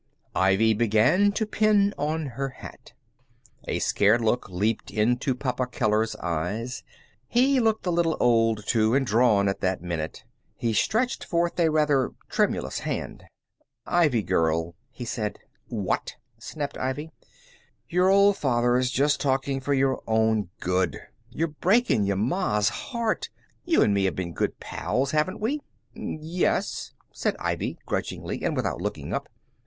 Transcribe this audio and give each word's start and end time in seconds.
Ivy 0.33 0.73
began 0.73 1.31
to 1.33 1.45
pin 1.45 1.93
on 1.95 2.25
her 2.29 2.49
hat. 2.49 2.93
A 3.67 3.77
scared 3.77 4.19
look 4.19 4.49
leaped 4.49 4.89
into 4.89 5.35
Papa 5.35 5.67
Keller's 5.67 6.15
eyes. 6.15 6.81
He 7.27 7.59
looked 7.59 7.85
a 7.85 7.91
little 7.91 8.17
old, 8.19 8.65
too, 8.65 8.95
and 8.95 9.05
drawn, 9.05 9.47
at 9.47 9.59
that 9.61 9.83
minute. 9.83 10.23
He 10.55 10.73
stretched 10.73 11.23
forth 11.23 11.59
a 11.59 11.69
rather 11.69 12.13
tremulous 12.29 12.79
hand. 12.79 13.25
"Ivy 13.85 14.23
girl," 14.23 14.73
he 14.89 15.05
said. 15.05 15.37
"What?" 15.67 16.15
snapped 16.39 16.79
Ivy. 16.79 17.11
"Your 17.87 18.09
old 18.09 18.37
father's 18.37 18.89
just 18.89 19.21
talking 19.21 19.59
for 19.61 19.75
your 19.75 20.01
own 20.07 20.49
good. 20.61 20.99
You're 21.29 21.47
breaking 21.61 22.05
your 22.05 22.17
ma's 22.17 22.69
heart. 22.69 23.29
You 23.65 23.83
and 23.83 23.93
me 23.93 24.05
have 24.05 24.15
been 24.15 24.33
good 24.33 24.59
pals, 24.59 25.11
haven't 25.11 25.39
we?" 25.39 25.61
"Yes," 25.93 26.95
said 27.11 27.35
Ivy, 27.37 27.77
grudgingly, 27.85 28.43
and 28.43 28.55
without 28.55 28.81
looking 28.81 29.13
up. 29.13 29.29